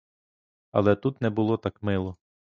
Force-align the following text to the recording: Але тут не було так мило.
Але 0.71 0.95
тут 0.95 1.21
не 1.21 1.29
було 1.29 1.57
так 1.57 1.83
мило. 1.83 2.17